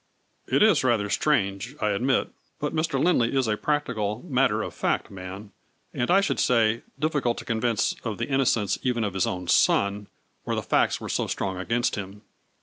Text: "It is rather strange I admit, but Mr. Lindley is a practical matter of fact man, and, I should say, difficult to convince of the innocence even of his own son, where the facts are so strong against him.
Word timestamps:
"It 0.47 0.63
is 0.63 0.83
rather 0.83 1.11
strange 1.11 1.75
I 1.79 1.89
admit, 1.91 2.31
but 2.59 2.73
Mr. 2.73 2.97
Lindley 2.99 3.35
is 3.37 3.47
a 3.47 3.55
practical 3.55 4.23
matter 4.27 4.63
of 4.63 4.73
fact 4.73 5.11
man, 5.11 5.51
and, 5.93 6.09
I 6.09 6.21
should 6.21 6.39
say, 6.39 6.81
difficult 6.99 7.37
to 7.37 7.45
convince 7.45 7.93
of 8.03 8.17
the 8.17 8.27
innocence 8.27 8.79
even 8.81 9.03
of 9.03 9.13
his 9.13 9.27
own 9.27 9.47
son, 9.47 10.07
where 10.43 10.55
the 10.55 10.63
facts 10.63 10.99
are 11.03 11.07
so 11.09 11.27
strong 11.27 11.57
against 11.57 11.97
him. 11.97 12.23